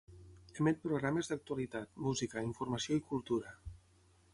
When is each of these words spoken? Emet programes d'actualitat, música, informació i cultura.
Emet 0.63 0.79
programes 0.85 1.29
d'actualitat, 1.33 1.95
música, 2.09 2.45
informació 2.51 3.01
i 3.03 3.09
cultura. 3.13 3.59